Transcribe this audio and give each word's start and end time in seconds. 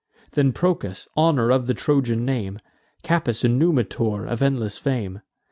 Then 0.31 0.51
Procas, 0.51 1.07
honour 1.15 1.51
of 1.51 1.67
the 1.67 1.75
Trojan 1.75 2.25
name, 2.25 2.57
Capys, 3.03 3.43
and 3.43 3.59
Numitor, 3.61 4.25
of 4.25 4.41
endless 4.41 4.79
fame. 4.79 5.21